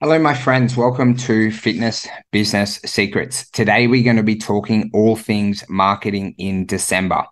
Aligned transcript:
Hello, 0.00 0.16
my 0.16 0.32
friends. 0.32 0.76
Welcome 0.76 1.16
to 1.16 1.50
Fitness 1.50 2.06
Business 2.30 2.76
Secrets. 2.84 3.50
Today, 3.50 3.88
we're 3.88 4.04
going 4.04 4.14
to 4.14 4.22
be 4.22 4.36
talking 4.36 4.92
all 4.94 5.16
things 5.16 5.64
marketing 5.68 6.36
in 6.38 6.66
December. 6.66 7.24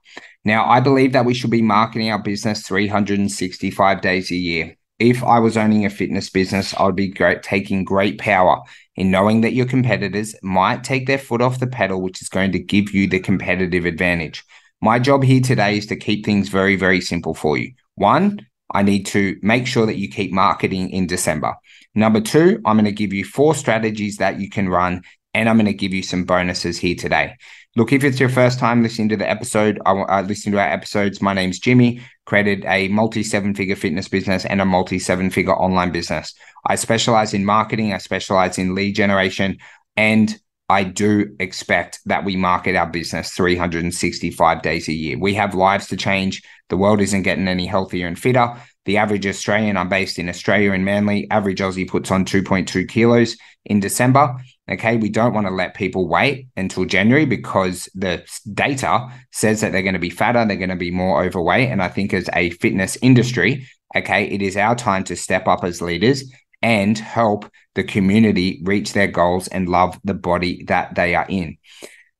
Now, 0.44 0.68
I 0.68 0.80
believe 0.80 1.12
that 1.12 1.24
we 1.24 1.32
should 1.32 1.52
be 1.52 1.62
marketing 1.62 2.10
our 2.10 2.20
business 2.20 2.66
365 2.66 4.00
days 4.00 4.32
a 4.32 4.36
year. 4.36 4.76
If 4.98 5.22
I 5.22 5.38
was 5.38 5.56
owning 5.56 5.84
a 5.84 5.90
fitness 5.90 6.28
business, 6.28 6.74
I 6.74 6.86
would 6.86 6.96
be 6.96 7.06
great, 7.06 7.44
taking 7.44 7.84
great 7.84 8.18
power 8.18 8.60
in 8.96 9.12
knowing 9.12 9.42
that 9.42 9.54
your 9.54 9.66
competitors 9.66 10.34
might 10.42 10.82
take 10.82 11.06
their 11.06 11.18
foot 11.18 11.42
off 11.42 11.60
the 11.60 11.68
pedal, 11.68 12.02
which 12.02 12.20
is 12.20 12.28
going 12.28 12.50
to 12.50 12.58
give 12.58 12.92
you 12.92 13.06
the 13.06 13.20
competitive 13.20 13.84
advantage. 13.84 14.42
My 14.80 14.98
job 14.98 15.22
here 15.22 15.40
today 15.40 15.78
is 15.78 15.86
to 15.86 15.94
keep 15.94 16.26
things 16.26 16.48
very, 16.48 16.74
very 16.74 17.00
simple 17.00 17.32
for 17.32 17.56
you. 17.56 17.74
One, 17.94 18.44
I 18.76 18.82
need 18.82 19.06
to 19.06 19.38
make 19.40 19.66
sure 19.66 19.86
that 19.86 19.96
you 19.96 20.06
keep 20.06 20.32
marketing 20.32 20.90
in 20.90 21.06
December. 21.06 21.54
Number 21.94 22.20
two, 22.20 22.60
I'm 22.66 22.76
going 22.76 22.84
to 22.84 22.92
give 22.92 23.14
you 23.14 23.24
four 23.24 23.54
strategies 23.54 24.18
that 24.18 24.38
you 24.38 24.50
can 24.50 24.68
run, 24.68 25.02
and 25.32 25.48
I'm 25.48 25.56
going 25.56 25.64
to 25.64 25.72
give 25.72 25.94
you 25.94 26.02
some 26.02 26.24
bonuses 26.24 26.76
here 26.76 26.94
today. 26.94 27.36
Look, 27.74 27.94
if 27.94 28.04
it's 28.04 28.20
your 28.20 28.28
first 28.28 28.58
time 28.58 28.82
listening 28.82 29.08
to 29.08 29.16
the 29.16 29.30
episode, 29.30 29.80
I 29.86 29.92
uh, 29.92 30.22
listening 30.24 30.52
to 30.52 30.60
our 30.60 30.68
episodes. 30.68 31.22
My 31.22 31.32
name's 31.32 31.58
Jimi. 31.58 32.02
Created 32.26 32.66
a 32.66 32.88
multi 32.88 33.22
seven 33.22 33.54
figure 33.54 33.76
fitness 33.76 34.08
business 34.08 34.44
and 34.44 34.60
a 34.60 34.66
multi 34.66 34.98
seven 34.98 35.30
figure 35.30 35.56
online 35.56 35.90
business. 35.90 36.34
I 36.66 36.74
specialize 36.74 37.32
in 37.32 37.46
marketing. 37.46 37.94
I 37.94 37.98
specialize 37.98 38.58
in 38.58 38.74
lead 38.74 38.94
generation, 38.94 39.56
and 39.96 40.38
I 40.68 40.82
do 40.82 41.36
expect 41.38 42.00
that 42.06 42.24
we 42.24 42.36
market 42.36 42.74
our 42.74 42.88
business 42.88 43.30
365 43.30 44.62
days 44.62 44.88
a 44.88 44.92
year. 44.92 45.18
We 45.18 45.34
have 45.34 45.54
lives 45.54 45.86
to 45.88 45.96
change. 45.96 46.42
The 46.68 46.76
world 46.76 47.00
isn't 47.00 47.22
getting 47.22 47.46
any 47.46 47.66
healthier 47.66 48.08
and 48.08 48.18
fitter. 48.18 48.54
The 48.84 48.96
average 48.96 49.26
Australian, 49.26 49.76
I'm 49.76 49.88
based 49.88 50.18
in 50.18 50.28
Australia 50.28 50.72
in 50.72 50.84
Manly, 50.84 51.28
average 51.30 51.60
Aussie 51.60 51.88
puts 51.88 52.10
on 52.10 52.24
2.2 52.24 52.88
kilos 52.88 53.36
in 53.64 53.80
December. 53.80 54.36
Okay, 54.68 54.96
we 54.96 55.08
don't 55.08 55.34
want 55.34 55.46
to 55.46 55.52
let 55.52 55.74
people 55.74 56.08
wait 56.08 56.48
until 56.56 56.84
January 56.84 57.26
because 57.26 57.88
the 57.94 58.24
data 58.52 59.08
says 59.30 59.60
that 59.60 59.70
they're 59.70 59.82
going 59.82 59.94
to 59.94 60.00
be 60.00 60.10
fatter, 60.10 60.44
they're 60.44 60.56
going 60.56 60.70
to 60.70 60.76
be 60.76 60.90
more 60.90 61.22
overweight. 61.22 61.68
And 61.68 61.80
I 61.80 61.88
think 61.88 62.12
as 62.12 62.28
a 62.32 62.50
fitness 62.50 62.98
industry, 63.02 63.68
okay, 63.94 64.24
it 64.24 64.42
is 64.42 64.56
our 64.56 64.74
time 64.74 65.04
to 65.04 65.16
step 65.16 65.46
up 65.46 65.62
as 65.62 65.80
leaders 65.80 66.24
and 66.66 66.98
help 66.98 67.48
the 67.76 67.84
community 67.84 68.60
reach 68.64 68.92
their 68.92 69.06
goals 69.06 69.46
and 69.46 69.68
love 69.68 69.96
the 70.02 70.14
body 70.14 70.64
that 70.64 70.96
they 70.96 71.14
are 71.14 71.24
in. 71.28 71.56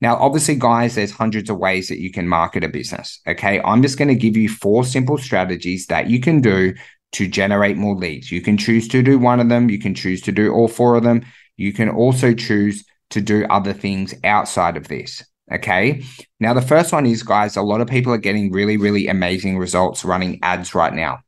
Now, 0.00 0.14
obviously, 0.14 0.54
guys, 0.54 0.94
there's 0.94 1.10
hundreds 1.10 1.50
of 1.50 1.58
ways 1.58 1.88
that 1.88 1.98
you 1.98 2.12
can 2.12 2.28
market 2.28 2.62
a 2.62 2.68
business. 2.68 3.20
Okay. 3.26 3.60
I'm 3.60 3.82
just 3.82 3.98
going 3.98 4.06
to 4.06 4.14
give 4.14 4.36
you 4.36 4.48
four 4.48 4.84
simple 4.84 5.18
strategies 5.18 5.88
that 5.88 6.08
you 6.08 6.20
can 6.20 6.40
do 6.40 6.74
to 7.14 7.26
generate 7.26 7.76
more 7.76 7.96
leads. 7.96 8.30
You 8.30 8.40
can 8.40 8.56
choose 8.56 8.86
to 8.88 9.02
do 9.02 9.18
one 9.18 9.40
of 9.40 9.48
them, 9.48 9.68
you 9.68 9.80
can 9.80 9.96
choose 9.96 10.22
to 10.22 10.32
do 10.32 10.52
all 10.52 10.68
four 10.68 10.94
of 10.94 11.02
them. 11.02 11.26
You 11.56 11.72
can 11.72 11.88
also 11.88 12.32
choose 12.32 12.84
to 13.10 13.20
do 13.20 13.46
other 13.50 13.72
things 13.72 14.14
outside 14.22 14.76
of 14.76 14.86
this. 14.86 15.24
Okay. 15.50 16.04
Now, 16.38 16.54
the 16.54 16.62
first 16.62 16.92
one 16.92 17.06
is, 17.06 17.24
guys, 17.24 17.56
a 17.56 17.62
lot 17.62 17.80
of 17.80 17.88
people 17.88 18.12
are 18.12 18.18
getting 18.18 18.52
really, 18.52 18.76
really 18.76 19.08
amazing 19.08 19.58
results 19.58 20.04
running 20.04 20.38
ads 20.44 20.72
right 20.72 20.94
now. 20.94 21.18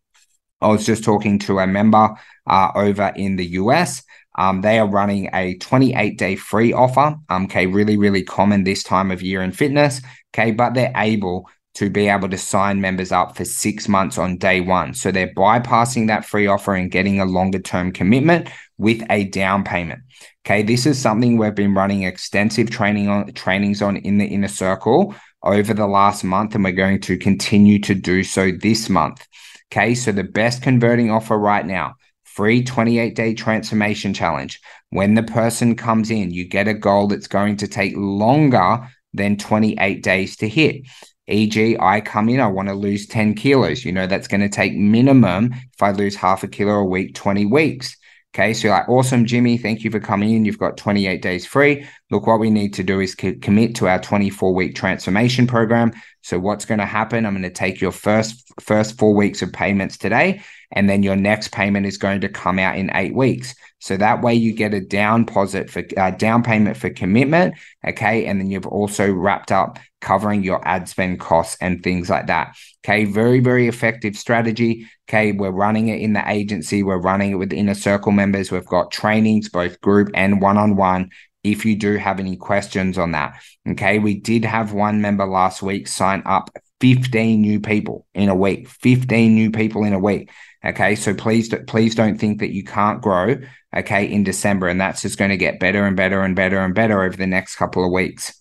I 0.60 0.68
was 0.68 0.84
just 0.84 1.04
talking 1.04 1.38
to 1.40 1.58
a 1.58 1.66
member 1.66 2.14
uh, 2.46 2.70
over 2.74 3.12
in 3.14 3.36
the 3.36 3.46
US 3.46 4.02
um, 4.38 4.60
they 4.60 4.78
are 4.78 4.86
running 4.86 5.28
a 5.34 5.56
28 5.56 6.16
day 6.16 6.36
free 6.36 6.72
offer. 6.72 7.16
Um, 7.28 7.44
okay, 7.44 7.66
really, 7.66 7.96
really 7.96 8.22
common 8.22 8.62
this 8.62 8.84
time 8.84 9.10
of 9.10 9.20
year 9.20 9.42
in 9.42 9.50
fitness. 9.50 10.00
Okay, 10.32 10.52
but 10.52 10.74
they're 10.74 10.92
able 10.94 11.50
to 11.74 11.90
be 11.90 12.08
able 12.08 12.28
to 12.28 12.38
sign 12.38 12.80
members 12.80 13.10
up 13.10 13.36
for 13.36 13.44
six 13.44 13.88
months 13.88 14.16
on 14.16 14.38
day 14.38 14.60
one. 14.60 14.94
So 14.94 15.10
they're 15.10 15.34
bypassing 15.34 16.06
that 16.06 16.24
free 16.24 16.46
offer 16.46 16.74
and 16.74 16.90
getting 16.90 17.20
a 17.20 17.24
longer 17.24 17.58
term 17.58 17.90
commitment 17.90 18.48
with 18.78 19.04
a 19.10 19.24
down 19.24 19.64
payment. 19.64 20.02
Okay, 20.46 20.62
this 20.62 20.86
is 20.86 20.98
something 21.00 21.36
we've 21.36 21.54
been 21.54 21.74
running 21.74 22.04
extensive 22.04 22.70
training 22.70 23.08
on 23.08 23.32
trainings 23.32 23.82
on 23.82 23.96
in 23.96 24.18
the 24.18 24.26
inner 24.26 24.48
circle 24.48 25.16
over 25.42 25.74
the 25.74 25.86
last 25.88 26.22
month, 26.22 26.54
and 26.54 26.62
we're 26.62 26.72
going 26.72 27.00
to 27.00 27.16
continue 27.16 27.80
to 27.80 27.94
do 27.94 28.22
so 28.22 28.52
this 28.52 28.88
month. 28.88 29.26
Okay, 29.70 29.94
so 29.94 30.12
the 30.12 30.24
best 30.24 30.62
converting 30.62 31.10
offer 31.10 31.38
right 31.38 31.66
now 31.66 31.94
free 32.24 32.62
28 32.62 33.16
day 33.16 33.34
transformation 33.34 34.14
challenge. 34.14 34.60
When 34.90 35.14
the 35.14 35.22
person 35.22 35.76
comes 35.76 36.10
in, 36.10 36.30
you 36.30 36.46
get 36.46 36.68
a 36.68 36.74
goal 36.74 37.08
that's 37.08 37.26
going 37.26 37.56
to 37.58 37.68
take 37.68 37.94
longer 37.96 38.88
than 39.12 39.36
28 39.36 40.02
days 40.02 40.36
to 40.36 40.48
hit. 40.48 40.82
E.g., 41.26 41.76
I 41.78 42.00
come 42.00 42.28
in, 42.30 42.40
I 42.40 42.46
want 42.46 42.68
to 42.68 42.74
lose 42.74 43.06
10 43.06 43.34
kilos. 43.34 43.84
You 43.84 43.92
know, 43.92 44.06
that's 44.06 44.28
going 44.28 44.40
to 44.40 44.48
take 44.48 44.74
minimum, 44.74 45.52
if 45.52 45.82
I 45.82 45.90
lose 45.90 46.16
half 46.16 46.42
a 46.42 46.48
kilo 46.48 46.74
a 46.74 46.84
week, 46.84 47.14
20 47.14 47.44
weeks. 47.46 47.96
Okay, 48.34 48.54
so 48.54 48.68
you're 48.68 48.76
like, 48.76 48.88
awesome, 48.88 49.24
Jimi. 49.24 49.60
Thank 49.60 49.84
you 49.84 49.90
for 49.90 50.00
coming 50.00 50.32
in. 50.32 50.44
You've 50.44 50.58
got 50.58 50.76
28 50.76 51.20
days 51.20 51.44
free. 51.44 51.86
Look, 52.10 52.26
what 52.26 52.40
we 52.40 52.50
need 52.50 52.74
to 52.74 52.82
do 52.82 53.00
is 53.00 53.14
co- 53.14 53.34
commit 53.42 53.74
to 53.76 53.88
our 53.88 54.00
24 54.00 54.54
week 54.54 54.74
transformation 54.74 55.46
program. 55.46 55.92
So, 56.28 56.38
what's 56.38 56.66
going 56.66 56.80
to 56.80 56.84
happen? 56.84 57.24
I'm 57.24 57.32
going 57.32 57.42
to 57.42 57.50
take 57.50 57.80
your 57.80 57.90
first 57.90 58.52
first 58.60 58.98
four 58.98 59.14
weeks 59.14 59.40
of 59.40 59.50
payments 59.50 59.96
today, 59.96 60.42
and 60.70 60.86
then 60.86 61.02
your 61.02 61.16
next 61.16 61.52
payment 61.52 61.86
is 61.86 61.96
going 61.96 62.20
to 62.20 62.28
come 62.28 62.58
out 62.58 62.76
in 62.76 62.90
eight 62.94 63.14
weeks. 63.14 63.54
So 63.78 63.96
that 63.96 64.20
way 64.20 64.34
you 64.34 64.52
get 64.52 64.74
a 64.74 64.80
down 64.80 65.24
deposit 65.24 65.70
for 65.70 65.84
uh, 65.96 66.10
down 66.10 66.42
payment 66.42 66.76
for 66.76 66.90
commitment, 66.90 67.54
okay, 67.86 68.26
and 68.26 68.38
then 68.38 68.50
you've 68.50 68.66
also 68.66 69.10
wrapped 69.10 69.50
up 69.52 69.78
covering 70.02 70.42
your 70.42 70.60
ad 70.68 70.86
spend 70.86 71.18
costs 71.18 71.56
and 71.62 71.82
things 71.82 72.10
like 72.10 72.26
that. 72.26 72.54
Okay, 72.84 73.06
very 73.06 73.40
very 73.40 73.66
effective 73.66 74.14
strategy. 74.14 74.86
Okay, 75.08 75.32
we're 75.32 75.50
running 75.50 75.88
it 75.88 76.02
in 76.02 76.12
the 76.12 76.30
agency, 76.30 76.82
we're 76.82 77.00
running 77.00 77.30
it 77.30 77.36
with 77.36 77.54
inner 77.54 77.72
circle 77.72 78.12
members. 78.12 78.52
We've 78.52 78.66
got 78.66 78.90
trainings 78.90 79.48
both 79.48 79.80
group 79.80 80.10
and 80.12 80.42
one 80.42 80.58
on 80.58 80.76
one 80.76 81.08
if 81.44 81.64
you 81.64 81.76
do 81.76 81.96
have 81.96 82.20
any 82.20 82.36
questions 82.36 82.98
on 82.98 83.12
that. 83.12 83.40
Okay, 83.68 83.98
we 83.98 84.20
did 84.20 84.44
have 84.44 84.72
one 84.72 85.00
member 85.00 85.26
last 85.26 85.62
week 85.62 85.88
sign 85.88 86.22
up 86.26 86.50
15 86.80 87.40
new 87.40 87.60
people 87.60 88.06
in 88.14 88.28
a 88.28 88.34
week, 88.34 88.68
15 88.68 89.34
new 89.34 89.50
people 89.50 89.84
in 89.84 89.92
a 89.92 89.98
week. 89.98 90.30
Okay. 90.64 90.94
So 90.96 91.14
please, 91.14 91.52
please 91.66 91.94
don't 91.94 92.18
think 92.18 92.40
that 92.40 92.52
you 92.52 92.64
can't 92.64 93.00
grow. 93.00 93.36
Okay. 93.76 94.10
In 94.10 94.24
December. 94.24 94.68
And 94.68 94.80
that's 94.80 95.02
just 95.02 95.18
going 95.18 95.30
to 95.30 95.36
get 95.36 95.60
better 95.60 95.84
and 95.84 95.96
better 95.96 96.22
and 96.22 96.34
better 96.34 96.58
and 96.58 96.74
better 96.74 97.02
over 97.02 97.16
the 97.16 97.26
next 97.26 97.56
couple 97.56 97.84
of 97.84 97.92
weeks. 97.92 98.40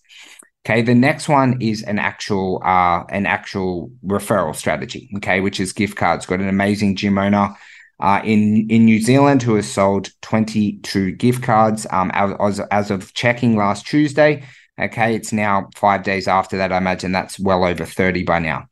Okay. 0.66 0.82
The 0.82 0.94
next 0.94 1.28
one 1.28 1.60
is 1.60 1.82
an 1.82 1.98
actual, 1.98 2.60
uh, 2.64 3.04
an 3.08 3.26
actual 3.26 3.92
referral 4.04 4.54
strategy. 4.54 5.10
Okay. 5.16 5.40
Which 5.40 5.60
is 5.60 5.72
gift 5.72 5.96
cards. 5.96 6.26
Got 6.26 6.40
an 6.40 6.48
amazing 6.48 6.96
gym 6.96 7.18
owner. 7.18 7.54
Uh, 8.00 8.20
in 8.24 8.68
in 8.70 8.84
New 8.84 9.00
Zealand, 9.00 9.42
who 9.42 9.56
has 9.56 9.70
sold 9.70 10.10
22 10.22 11.12
gift 11.12 11.42
cards 11.42 11.86
um, 11.90 12.10
as, 12.14 12.60
as 12.70 12.90
of 12.90 13.12
checking 13.14 13.56
last 13.56 13.86
Tuesday. 13.86 14.44
Okay, 14.80 15.16
it's 15.16 15.32
now 15.32 15.68
five 15.74 16.04
days 16.04 16.28
after 16.28 16.56
that. 16.58 16.72
I 16.72 16.76
imagine 16.78 17.10
that's 17.10 17.40
well 17.40 17.64
over 17.64 17.84
30 17.84 18.22
by 18.22 18.38
now. 18.38 18.66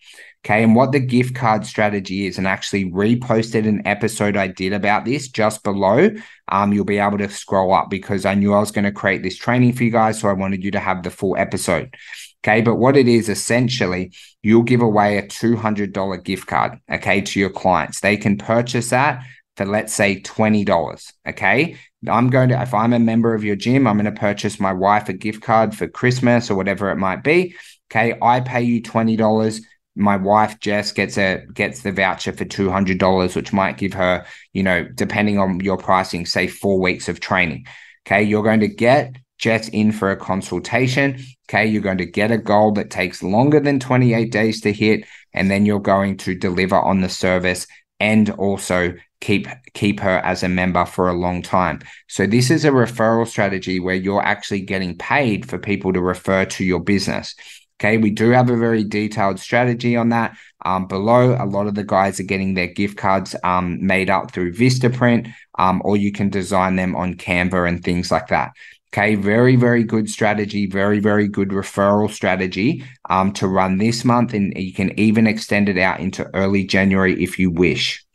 Okay, 0.47 0.63
and 0.63 0.77
what 0.77 0.93
the 0.93 1.01
gift 1.01 1.35
card 1.35 1.67
strategy 1.67 2.25
is, 2.25 2.39
and 2.39 2.47
actually 2.47 2.89
reposted 2.93 3.67
an 3.67 3.85
episode 3.85 4.37
I 4.37 4.47
did 4.47 4.73
about 4.73 5.05
this 5.05 5.27
just 5.27 5.65
below. 5.65 6.11
Um, 6.47 6.73
you'll 6.73 6.85
be 6.85 6.99
able 6.99 7.19
to 7.19 7.29
scroll 7.29 7.75
up 7.75 7.91
because 7.91 8.25
I 8.25 8.35
knew 8.37 8.55
I 8.55 8.61
was 8.61 8.71
going 8.71 8.85
to 8.85 8.93
create 8.93 9.25
this 9.25 9.37
training 9.37 9.73
for 9.73 9.83
you 9.83 9.91
guys, 9.91 10.21
so 10.21 10.29
I 10.29 10.35
wanted 10.35 10.63
you 10.63 10.71
to 10.71 10.79
have 10.79 11.03
the 11.03 11.11
full 11.11 11.37
episode. 11.37 11.97
Okay, 12.45 12.61
but 12.61 12.77
what 12.77 12.97
it 12.97 13.09
is 13.09 13.29
essentially, 13.29 14.13
you'll 14.41 14.63
give 14.63 14.83
away 14.83 15.19
a 15.19 15.25
$200 15.25 16.23
gift 16.23 16.47
card, 16.47 16.79
okay, 16.89 17.23
to 17.23 17.41
your 17.41 17.51
clients. 17.51 17.99
They 17.99 18.17
can 18.17 18.39
purchase 18.39 18.91
that 18.91 19.25
for 19.57 19.67
let's 19.67 19.93
say 19.93 20.21
$20. 20.21 21.13
Okay. 21.29 21.77
I'm 22.09 22.31
going 22.31 22.51
to, 22.51 22.63
if 22.63 22.73
I'm 22.73 22.93
a 22.93 23.01
member 23.01 23.35
of 23.35 23.43
your 23.43 23.57
gym, 23.57 23.89
I'm 23.89 23.97
going 23.97 24.05
to 24.15 24.21
purchase 24.21 24.61
my 24.61 24.73
wife 24.73 25.09
a 25.09 25.13
gift 25.13 25.43
card 25.43 25.75
for 25.75 25.89
Christmas 25.89 26.53
or 26.53 26.55
whatever 26.55 26.91
it 26.91 26.97
might 26.97 27.25
be. 27.25 27.57
Okay. 27.91 28.17
I 28.23 28.41
pay 28.41 28.63
you 28.63 28.81
$20. 28.81 29.61
My 29.97 30.17
wife 30.17 30.61
Jess 30.61 30.93
gets 30.93 31.19
a 31.19 31.45
gets 31.55 31.83
the 31.83 31.93
voucher 31.93 32.33
for 32.33 32.45
two 32.45 32.71
hundred 32.71 32.99
dollars, 32.99 33.35
which 33.35 33.53
might 33.53 33.79
give 33.79 33.95
her, 33.95 34.25
you 34.53 34.63
know, 34.63 34.85
depending 34.85 35.39
on 35.39 35.61
your 35.61 35.79
pricing, 35.79 36.27
say 36.27 36.47
four 36.47 36.79
weeks 36.79 37.09
of 37.09 37.21
training. 37.21 37.67
Okay, 38.07 38.23
you're 38.23 38.45
going 38.45 38.61
to 38.61 38.69
get 38.69 39.17
Jess 39.39 39.69
in 39.69 39.93
for 39.93 40.11
a 40.11 40.17
consultation. 40.17 41.19
Okay, 41.49 41.67
you're 41.67 41.83
going 41.83 41.99
to 41.99 42.07
get 42.07 42.31
a 42.31 42.39
goal 42.39 42.73
that 42.73 42.91
takes 42.91 43.23
longer 43.23 43.61
than 43.61 43.81
28 43.81 44.31
days 44.31 44.61
to 44.63 44.73
hit, 44.73 45.05
and 45.33 45.51
then 45.51 45.67
you're 45.67 45.81
going 45.81 46.17
to 46.19 46.35
deliver 46.35 46.77
on 46.79 47.01
the 47.01 47.09
service 47.09 47.67
and 47.99 48.31
also 48.31 48.95
keep 49.21 49.49
keep 49.75 50.01
her 50.01 50.19
as 50.19 50.43
a 50.43 50.49
member 50.49 50.85
for 50.85 51.09
a 51.09 51.15
long 51.15 51.43
time. 51.43 51.81
So 52.09 52.27
this 52.27 52.51
is 52.51 52.65
a 52.65 52.71
referral 52.71 53.27
strategy 53.27 53.81
where 53.81 53.95
you're 53.95 54.23
actually 54.23 54.61
getting 54.61 54.97
paid 54.97 55.49
for 55.49 55.59
people 55.59 55.93
to 55.93 56.01
refer 56.01 56.45
to 56.45 56.65
your 56.65 56.81
business. 56.81 57.35
Okay, 57.79 57.99
we 57.99 58.11
do 58.11 58.31
have 58.31 58.49
a 58.49 58.57
very 58.57 58.85
detailed 58.85 59.39
strategy 59.39 59.97
on 59.97 60.09
that. 60.09 60.37
Um, 60.65 60.87
below, 60.87 61.37
a 61.39 61.45
lot 61.45 61.67
of 61.67 61.75
the 61.75 61.85
guys 61.85 62.19
are 62.19 62.25
getting 62.25 62.55
their 62.55 62.69
gift 62.69 62.97
cards 62.97 63.37
um, 63.45 63.85
made 63.85 64.09
up 64.09 64.31
through 64.31 64.55
Vistaprint, 64.55 65.31
um, 65.59 65.83
or 65.85 65.99
you 65.99 66.11
can 66.11 66.31
design 66.31 66.77
them 66.77 66.97
on 66.97 67.17
Canva 67.17 67.69
and 67.69 67.85
things 67.85 68.11
like 68.11 68.29
that. 68.29 68.53
Okay, 68.95 69.15
very, 69.15 69.57
very 69.57 69.85
good 69.85 70.09
strategy, 70.09 70.67
very, 70.67 71.01
very 71.01 71.29
good 71.29 71.51
referral 71.51 72.11
strategy 72.11 72.83
um, 73.11 73.31
to 73.35 73.47
run 73.47 73.77
this 73.77 74.07
month. 74.07 74.33
And 74.33 74.57
you 74.57 74.73
can 74.73 74.99
even 74.99 75.27
extend 75.27 75.69
it 75.69 75.77
out 75.77 76.01
into 76.01 76.31
early 76.35 76.65
January 76.65 77.23
if 77.23 77.39
you 77.39 77.51
wish. 77.51 78.06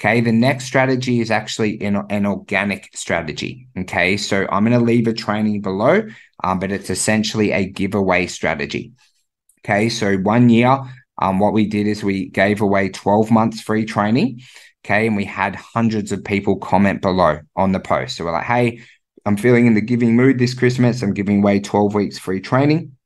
Okay. 0.00 0.22
The 0.22 0.32
next 0.32 0.64
strategy 0.64 1.20
is 1.20 1.30
actually 1.30 1.80
an, 1.82 2.02
an 2.08 2.24
organic 2.24 2.88
strategy. 2.96 3.68
Okay. 3.76 4.16
So 4.16 4.46
I'm 4.50 4.64
going 4.64 4.78
to 4.78 4.84
leave 4.84 5.06
a 5.06 5.12
training 5.12 5.60
below, 5.60 6.02
um, 6.42 6.58
but 6.58 6.72
it's 6.72 6.88
essentially 6.88 7.52
a 7.52 7.66
giveaway 7.66 8.26
strategy. 8.26 8.92
Okay. 9.60 9.90
So 9.90 10.16
one 10.16 10.48
year, 10.48 10.78
um, 11.18 11.38
what 11.38 11.52
we 11.52 11.66
did 11.66 11.86
is 11.86 12.02
we 12.02 12.30
gave 12.30 12.62
away 12.62 12.88
12 12.88 13.30
months 13.30 13.60
free 13.60 13.84
training. 13.84 14.40
Okay. 14.84 15.06
And 15.06 15.16
we 15.16 15.26
had 15.26 15.54
hundreds 15.54 16.12
of 16.12 16.24
people 16.24 16.56
comment 16.56 17.02
below 17.02 17.40
on 17.54 17.72
the 17.72 17.80
post. 17.80 18.16
So 18.16 18.24
we're 18.24 18.32
like, 18.32 18.46
hey, 18.46 18.80
I'm 19.26 19.36
feeling 19.36 19.66
in 19.66 19.74
the 19.74 19.82
giving 19.82 20.16
mood 20.16 20.38
this 20.38 20.54
Christmas. 20.54 21.02
I'm 21.02 21.12
giving 21.12 21.42
away 21.42 21.60
12 21.60 21.94
weeks 21.94 22.18
free 22.18 22.40
training. 22.40 22.96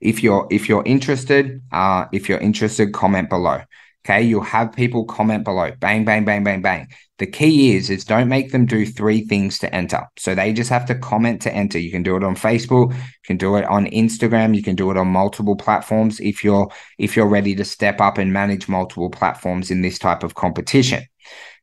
If 0.00 0.22
you're 0.22 0.46
if 0.50 0.68
you're 0.68 0.84
interested, 0.84 1.60
uh, 1.72 2.06
if 2.12 2.28
you're 2.28 2.38
interested, 2.38 2.92
comment 2.92 3.28
below. 3.28 3.62
Okay, 4.04 4.22
you'll 4.22 4.42
have 4.42 4.72
people 4.72 5.06
comment 5.06 5.44
below. 5.44 5.70
Bang, 5.80 6.04
bang, 6.04 6.26
bang, 6.26 6.44
bang, 6.44 6.60
bang. 6.60 6.88
The 7.18 7.26
key 7.26 7.74
is 7.74 7.88
is 7.88 8.04
don't 8.04 8.28
make 8.28 8.52
them 8.52 8.66
do 8.66 8.84
three 8.84 9.22
things 9.22 9.58
to 9.60 9.74
enter. 9.74 10.02
So 10.18 10.34
they 10.34 10.52
just 10.52 10.68
have 10.68 10.84
to 10.86 10.94
comment 10.94 11.40
to 11.42 11.54
enter. 11.54 11.78
You 11.78 11.90
can 11.90 12.02
do 12.02 12.16
it 12.16 12.22
on 12.22 12.36
Facebook, 12.36 12.92
you 12.92 13.24
can 13.24 13.38
do 13.38 13.56
it 13.56 13.64
on 13.64 13.86
Instagram, 13.86 14.54
you 14.54 14.62
can 14.62 14.76
do 14.76 14.90
it 14.90 14.98
on 14.98 15.08
multiple 15.08 15.56
platforms 15.56 16.20
if 16.20 16.44
you're 16.44 16.70
if 16.98 17.16
you're 17.16 17.28
ready 17.28 17.54
to 17.54 17.64
step 17.64 18.00
up 18.00 18.18
and 18.18 18.30
manage 18.30 18.68
multiple 18.68 19.08
platforms 19.08 19.70
in 19.70 19.80
this 19.80 19.98
type 19.98 20.22
of 20.22 20.34
competition. 20.34 21.04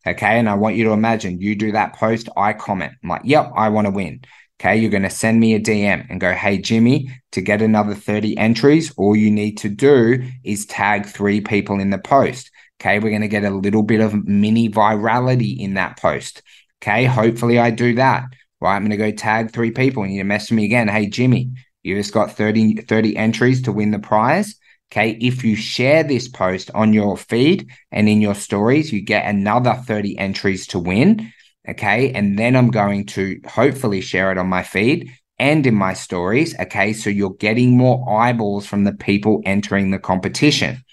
Okay, 0.07 0.39
and 0.39 0.49
I 0.49 0.55
want 0.55 0.77
you 0.77 0.85
to 0.85 0.91
imagine 0.91 1.41
you 1.41 1.55
do 1.55 1.73
that 1.73 1.93
post, 1.93 2.27
I 2.35 2.53
comment. 2.53 2.93
I'm 3.03 3.09
like, 3.09 3.21
"Yep, 3.23 3.51
I 3.55 3.69
want 3.69 3.85
to 3.85 3.91
win." 3.91 4.21
Okay, 4.61 4.77
you're 4.77 4.91
going 4.91 5.01
to 5.01 5.09
send 5.09 5.39
me 5.39 5.55
a 5.55 5.59
DM 5.59 6.05
and 6.07 6.21
go, 6.21 6.33
Hey, 6.33 6.59
Jimi, 6.59 7.09
to 7.31 7.41
get 7.41 7.63
another 7.63 7.95
30 7.95 8.37
entries, 8.37 8.93
all 8.95 9.15
you 9.15 9.31
need 9.31 9.57
to 9.57 9.69
do 9.69 10.23
is 10.43 10.67
tag 10.67 11.07
three 11.07 11.41
people 11.41 11.79
in 11.79 11.89
the 11.89 11.97
post. 11.97 12.51
Okay, 12.79 12.99
we're 12.99 13.09
going 13.09 13.23
to 13.23 13.27
get 13.27 13.43
a 13.43 13.49
little 13.49 13.81
bit 13.81 14.01
of 14.01 14.13
mini 14.27 14.69
virality 14.69 15.59
in 15.59 15.73
that 15.73 15.97
post. 15.97 16.43
Okay, 16.79 17.05
hopefully 17.05 17.57
I 17.57 17.71
do 17.71 17.95
that. 17.95 18.25
Right, 18.59 18.75
I'm 18.75 18.83
going 18.83 18.91
to 18.91 18.97
go 18.97 19.09
tag 19.09 19.51
three 19.51 19.71
people 19.71 20.03
and 20.03 20.13
you 20.13 20.23
message 20.23 20.51
me 20.51 20.65
again. 20.65 20.87
Hey, 20.87 21.07
Jimi, 21.07 21.55
you 21.81 21.95
just 21.95 22.13
got 22.13 22.37
30, 22.37 22.81
30 22.81 23.17
entries 23.17 23.63
to 23.63 23.71
win 23.71 23.89
the 23.89 23.97
prize. 23.97 24.59
Okay, 24.91 25.17
if 25.19 25.43
you 25.43 25.55
share 25.55 26.03
this 26.03 26.27
post 26.27 26.69
on 26.75 26.93
your 26.93 27.17
feed 27.17 27.67
and 27.91 28.07
in 28.07 28.21
your 28.21 28.35
stories, 28.35 28.93
you 28.93 29.01
get 29.01 29.25
another 29.25 29.73
30 29.73 30.19
entries 30.19 30.67
to 30.67 30.77
win. 30.77 31.33
Okay. 31.67 32.11
And 32.11 32.37
then 32.37 32.55
I'm 32.55 32.71
going 32.71 33.05
to 33.07 33.39
hopefully 33.47 34.01
share 34.01 34.31
it 34.31 34.37
on 34.37 34.47
my 34.47 34.63
feed 34.63 35.11
and 35.37 35.65
in 35.65 35.75
my 35.75 35.93
stories. 35.93 36.57
Okay. 36.59 36.93
So 36.93 37.09
you're 37.09 37.35
getting 37.35 37.77
more 37.77 38.09
eyeballs 38.09 38.65
from 38.65 38.83
the 38.83 38.93
people 38.93 39.41
entering 39.45 39.91
the 39.91 39.99
competition. 39.99 40.83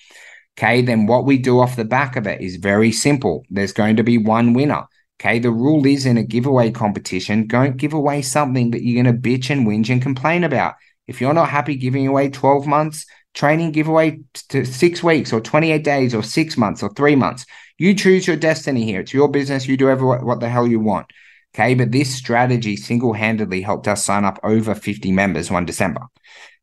Okay. 0.59 0.83
Then 0.83 1.07
what 1.07 1.25
we 1.25 1.39
do 1.39 1.61
off 1.61 1.77
the 1.77 1.85
back 1.85 2.17
of 2.17 2.27
it 2.27 2.41
is 2.41 2.57
very 2.57 2.93
simple. 2.93 3.45
There's 3.51 3.73
going 3.73 3.97
to 3.97 4.05
be 4.05 4.19
one 4.19 4.53
winner. 4.53 4.85
Okay. 5.21 5.39
The 5.39 5.51
rule 5.51 5.87
is 5.87 6.07
in 6.07 6.19
a 6.19 6.23
giveaway 6.23 6.71
competition, 6.71 7.47
don't 7.47 7.77
give 7.77 7.93
away 7.93 8.23
something 8.23 8.71
that 8.73 8.83
you're 8.83 9.03
going 9.03 9.15
to 9.15 9.29
bitch 9.29 9.51
and 9.51 9.67
whinge 9.67 9.91
and 9.91 10.03
complain 10.03 10.45
about. 10.45 10.75
If 11.07 11.21
you're 11.23 11.35
not 11.35 11.49
happy 11.49 11.77
giving 11.77 12.07
away 12.07 12.29
12 12.29 12.67
months 12.67 13.07
training 13.35 13.73
giveaway 13.73 14.19
to 14.49 14.65
six 14.65 15.03
weeks 15.03 15.33
or 15.33 15.41
28 15.41 15.85
days 15.85 16.15
or 16.15 16.23
six 16.23 16.57
months 16.57 16.83
or 16.83 16.91
three 16.95 17.15
months, 17.15 17.47
you 17.79 17.95
choose 17.95 18.27
your 18.27 18.37
destiny 18.37 18.85
here. 18.85 19.01
It's 19.01 19.15
your 19.15 19.29
business. 19.29 19.67
You 19.67 19.77
do 19.77 19.89
ever 19.89 20.19
what 20.19 20.41
the 20.41 20.49
hell 20.49 20.67
you 20.67 20.81
want. 20.81 21.07
Okay. 21.55 21.75
But 21.75 21.93
this 21.93 22.15
strategy 22.15 22.77
single 22.77 23.13
handedly 23.13 23.63
helped 23.63 23.89
us 23.89 24.05
sign 24.05 24.25
up 24.25 24.39
over 24.43 24.75
50 24.75 25.13
members 25.13 25.51
one 25.51 25.65
December. 25.65 26.03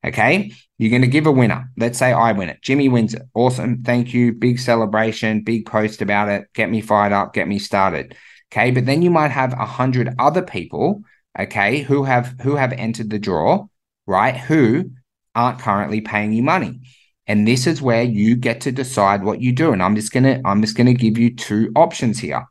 Okay. 0.06 0.52
You're 0.78 0.92
going 0.92 1.02
to 1.02 1.08
give 1.08 1.26
a 1.26 1.32
winner. 1.32 1.72
Let's 1.78 1.98
say 1.98 2.12
I 2.12 2.34
win 2.34 2.50
it. 2.50 2.62
Jimi 2.62 2.92
wins 2.92 3.14
it. 3.14 3.24
Awesome. 3.34 3.82
Thank 3.84 4.14
you. 4.14 4.34
Big 4.34 4.60
celebration, 4.60 5.42
big 5.42 5.66
post 5.66 6.02
about 6.02 6.28
it. 6.28 6.48
Get 6.54 6.70
me 6.70 6.82
fired 6.82 7.14
up, 7.14 7.34
get 7.34 7.48
me 7.48 7.60
started. 7.60 8.16
Okay. 8.52 8.72
But 8.72 8.86
then 8.86 9.02
you 9.02 9.10
might 9.10 9.32
have 9.32 9.54
a 9.54 9.66
hundred 9.66 10.14
other 10.20 10.42
people, 10.42 11.02
okay, 11.40 11.80
who 11.80 12.04
have 12.04 12.36
who 12.42 12.56
have 12.56 12.74
entered 12.74 13.10
the 13.10 13.20
draw, 13.20 13.68
right? 14.06 14.36
Who 14.36 14.92
aren't 15.34 15.60
currently 15.60 16.02
paying 16.02 16.34
you 16.34 16.44
money. 16.44 16.82
And 17.28 17.48
this 17.48 17.68
is 17.68 17.82
where 17.82 18.04
you 18.04 18.36
get 18.36 18.62
to 18.62 18.72
decide 18.72 19.24
what 19.24 19.42
you 19.42 19.52
do. 19.52 19.74
And 19.74 19.82
I'm 19.82 19.96
just 19.96 20.12
gonna 20.12 20.42
I'm 20.46 20.62
just 20.62 20.78
gonna 20.78 20.94
give 20.94 21.18
you 21.18 21.36
two 21.36 21.72
options 21.76 22.20
here. 22.20 22.46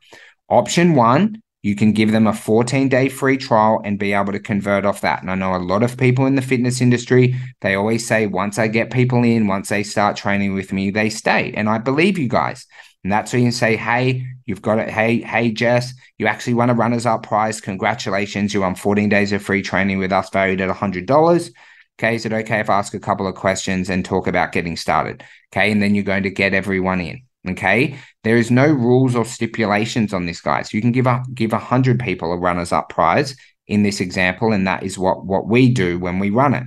Option 0.49 0.95
one, 0.95 1.41
you 1.65 1.75
can 1.75 1.93
give 1.93 2.11
them 2.11 2.27
a 2.27 2.33
14 2.33 2.89
day 2.89 3.09
free 3.09 3.37
trial 3.37 3.81
and 3.83 3.97
be 3.97 4.13
able 4.13 4.31
to 4.31 4.39
convert 4.39 4.85
off 4.85 5.01
that. 5.01 5.23
And 5.23 5.31
I 5.31 5.35
know 5.35 5.55
a 5.55 5.57
lot 5.57 5.81
of 5.81 5.97
people 5.97 6.27
in 6.27 6.35
the 6.35 6.43
fitness 6.43 6.79
industry, 6.79 7.35
they 7.61 7.73
always 7.73 8.05
say, 8.05 8.27
once 8.27 8.59
I 8.59 8.67
get 8.67 8.91
people 8.91 9.23
in, 9.23 9.47
once 9.47 9.69
they 9.69 9.81
start 9.81 10.15
training 10.15 10.53
with 10.53 10.71
me, 10.71 10.91
they 10.91 11.09
stay. 11.09 11.51
And 11.57 11.67
I 11.67 11.79
believe 11.79 12.19
you 12.19 12.27
guys. 12.27 12.67
And 13.03 13.11
that's 13.11 13.33
where 13.33 13.39
you 13.39 13.45
can 13.45 13.51
say, 13.51 13.77
hey, 13.77 14.27
you've 14.45 14.61
got 14.61 14.77
it. 14.77 14.91
Hey, 14.91 15.21
hey, 15.21 15.51
Jess, 15.51 15.95
you 16.19 16.27
actually 16.27 16.53
won 16.53 16.69
a 16.69 16.75
runners 16.75 17.07
up 17.07 17.23
prize. 17.23 17.59
Congratulations. 17.61 18.53
You 18.53 18.61
won 18.61 18.75
14 18.75 19.09
days 19.09 19.31
of 19.31 19.41
free 19.41 19.63
training 19.63 19.97
with 19.97 20.11
us 20.11 20.29
valued 20.29 20.61
at 20.61 20.69
$100. 20.69 21.51
Okay, 21.97 22.15
is 22.15 22.25
it 22.25 22.33
okay 22.33 22.59
if 22.59 22.69
I 22.69 22.77
ask 22.77 22.93
a 22.93 22.99
couple 22.99 23.25
of 23.25 23.35
questions 23.35 23.89
and 23.89 24.03
talk 24.03 24.27
about 24.27 24.51
getting 24.51 24.75
started? 24.75 25.23
Okay, 25.53 25.71
and 25.71 25.81
then 25.81 25.95
you're 25.95 26.03
going 26.03 26.23
to 26.23 26.29
get 26.29 26.53
everyone 26.53 26.99
in. 26.99 27.21
Okay, 27.47 27.97
there 28.23 28.37
is 28.37 28.51
no 28.51 28.65
rules 28.65 29.15
or 29.15 29.23
stipulations 29.23 30.13
on 30.13 30.25
this, 30.25 30.41
guys. 30.41 30.73
You 30.73 30.81
can 30.81 30.91
give 30.91 31.07
up 31.07 31.23
give 31.33 31.53
a 31.53 31.59
hundred 31.59 31.99
people 31.99 32.33
a 32.33 32.37
runners 32.37 32.71
up 32.71 32.89
prize 32.89 33.35
in 33.67 33.83
this 33.83 34.01
example, 34.01 34.51
and 34.51 34.67
that 34.67 34.83
is 34.83 34.97
what 34.97 35.25
what 35.25 35.47
we 35.47 35.69
do 35.69 35.97
when 35.99 36.19
we 36.19 36.29
run 36.31 36.53
it. 36.53 36.63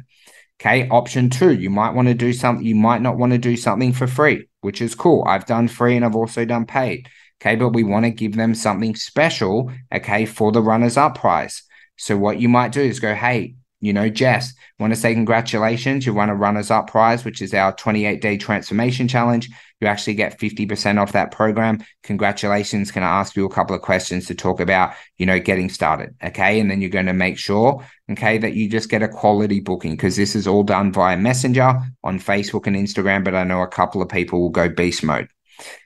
Okay, 0.60 0.88
option 0.88 1.30
two, 1.30 1.52
you 1.52 1.70
might 1.70 1.94
want 1.94 2.08
to 2.08 2.14
do 2.14 2.32
something. 2.32 2.64
You 2.64 2.74
might 2.74 3.02
not 3.02 3.18
want 3.18 3.32
to 3.32 3.38
do 3.38 3.56
something 3.56 3.92
for 3.92 4.06
free, 4.06 4.48
which 4.62 4.80
is 4.80 4.94
cool. 4.94 5.24
I've 5.26 5.46
done 5.46 5.68
free 5.68 5.94
and 5.94 6.04
I've 6.04 6.16
also 6.16 6.44
done 6.44 6.64
paid. 6.64 7.08
Okay, 7.40 7.54
but 7.54 7.70
we 7.70 7.84
want 7.84 8.04
to 8.06 8.10
give 8.10 8.34
them 8.34 8.54
something 8.54 8.96
special. 8.96 9.70
Okay, 9.94 10.24
for 10.24 10.52
the 10.52 10.62
runners 10.62 10.96
up 10.96 11.18
prize. 11.18 11.62
So 11.96 12.16
what 12.16 12.40
you 12.40 12.48
might 12.48 12.72
do 12.72 12.80
is 12.80 13.00
go, 13.00 13.14
hey, 13.14 13.56
you 13.80 13.92
know, 13.92 14.08
Jess, 14.08 14.54
want 14.80 14.92
to 14.92 14.98
say 14.98 15.14
congratulations. 15.14 16.04
You 16.04 16.12
won 16.12 16.30
a 16.30 16.34
runners 16.34 16.70
up 16.70 16.90
prize, 16.90 17.24
which 17.24 17.40
is 17.40 17.54
our 17.54 17.72
28 17.72 18.20
day 18.20 18.36
transformation 18.36 19.06
challenge. 19.06 19.48
You 19.80 19.86
actually 19.86 20.14
get 20.14 20.40
50% 20.40 21.00
off 21.00 21.12
that 21.12 21.30
program. 21.30 21.84
Congratulations. 22.02 22.90
Can 22.90 23.04
I 23.04 23.20
ask 23.20 23.36
you 23.36 23.44
a 23.44 23.50
couple 23.50 23.76
of 23.76 23.82
questions 23.82 24.26
to 24.26 24.34
talk 24.34 24.58
about, 24.58 24.94
you 25.16 25.26
know, 25.26 25.38
getting 25.38 25.68
started? 25.68 26.16
Okay. 26.22 26.58
And 26.58 26.68
then 26.68 26.80
you're 26.80 26.90
going 26.90 27.06
to 27.06 27.12
make 27.12 27.38
sure, 27.38 27.84
okay, 28.10 28.38
that 28.38 28.54
you 28.54 28.68
just 28.68 28.90
get 28.90 29.04
a 29.04 29.08
quality 29.08 29.60
booking 29.60 29.92
because 29.92 30.16
this 30.16 30.34
is 30.34 30.48
all 30.48 30.64
done 30.64 30.92
via 30.92 31.16
Messenger 31.16 31.80
on 32.02 32.18
Facebook 32.18 32.66
and 32.66 32.74
Instagram. 32.74 33.22
But 33.22 33.36
I 33.36 33.44
know 33.44 33.62
a 33.62 33.68
couple 33.68 34.02
of 34.02 34.08
people 34.08 34.40
will 34.40 34.50
go 34.50 34.68
beast 34.68 35.04
mode. 35.04 35.28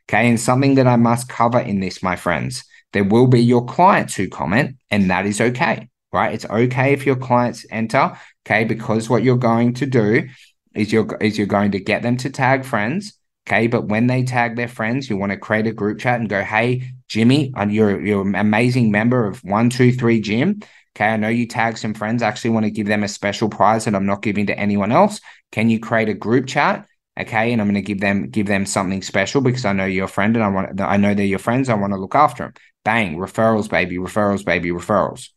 Okay. 0.08 0.28
And 0.30 0.40
something 0.40 0.76
that 0.76 0.86
I 0.86 0.96
must 0.96 1.28
cover 1.28 1.60
in 1.60 1.80
this, 1.80 2.02
my 2.02 2.16
friends, 2.16 2.64
there 2.94 3.04
will 3.04 3.26
be 3.26 3.42
your 3.42 3.64
clients 3.66 4.14
who 4.14 4.28
comment, 4.28 4.76
and 4.90 5.10
that 5.10 5.26
is 5.26 5.40
okay 5.40 5.88
right? 6.12 6.34
It's 6.34 6.44
okay 6.44 6.92
if 6.92 7.06
your 7.06 7.16
clients 7.16 7.66
enter, 7.70 8.18
okay, 8.46 8.64
because 8.64 9.08
what 9.08 9.22
you're 9.22 9.36
going 9.36 9.74
to 9.74 9.86
do 9.86 10.28
is 10.74 10.92
you're 10.92 11.16
is 11.20 11.38
you're 11.38 11.46
going 11.46 11.72
to 11.72 11.80
get 11.80 12.02
them 12.02 12.16
to 12.18 12.30
tag 12.30 12.64
friends, 12.64 13.18
okay. 13.46 13.66
But 13.66 13.88
when 13.88 14.06
they 14.06 14.22
tag 14.24 14.56
their 14.56 14.68
friends, 14.68 15.08
you 15.08 15.16
want 15.16 15.32
to 15.32 15.38
create 15.38 15.66
a 15.66 15.72
group 15.72 15.98
chat 15.98 16.20
and 16.20 16.28
go, 16.28 16.42
"Hey, 16.42 16.92
Jimi, 17.08 17.52
you're 17.72 18.00
you're 18.04 18.26
an 18.26 18.34
amazing 18.34 18.90
member 18.90 19.26
of 19.26 19.42
One 19.44 19.70
Two 19.70 19.92
Three 19.92 20.20
Gym." 20.20 20.60
Okay, 20.94 21.06
I 21.06 21.16
know 21.16 21.28
you 21.28 21.46
tag 21.46 21.78
some 21.78 21.94
friends. 21.94 22.22
I 22.22 22.28
actually 22.28 22.50
want 22.50 22.64
to 22.64 22.70
give 22.70 22.86
them 22.86 23.02
a 23.02 23.08
special 23.08 23.48
prize 23.48 23.86
that 23.86 23.94
I'm 23.94 24.04
not 24.04 24.22
giving 24.22 24.46
to 24.46 24.58
anyone 24.58 24.92
else. 24.92 25.20
Can 25.50 25.70
you 25.70 25.80
create 25.80 26.10
a 26.10 26.14
group 26.14 26.46
chat? 26.46 26.86
Okay, 27.18 27.52
and 27.52 27.60
I'm 27.60 27.66
going 27.66 27.74
to 27.74 27.82
give 27.82 28.00
them 28.00 28.28
give 28.28 28.46
them 28.46 28.66
something 28.66 29.02
special 29.02 29.40
because 29.40 29.64
I 29.64 29.72
know 29.72 29.86
you're 29.86 30.04
a 30.06 30.08
friend 30.08 30.36
and 30.36 30.44
I 30.44 30.48
want 30.48 30.80
I 30.80 30.96
know 30.98 31.14
they're 31.14 31.26
your 31.26 31.38
friends. 31.38 31.68
I 31.68 31.74
want 31.74 31.92
to 31.92 31.98
look 31.98 32.14
after 32.14 32.44
them. 32.44 32.54
Bang, 32.84 33.16
referrals, 33.16 33.70
baby, 33.70 33.96
referrals, 33.96 34.44
baby, 34.44 34.70
referrals. 34.70 35.28